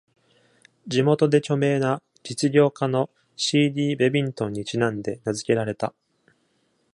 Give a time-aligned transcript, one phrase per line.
[0.87, 3.71] 地元で著名な実業家の C.
[3.71, 3.95] D.
[3.95, 5.93] ベビントンにちなんで名付けられた。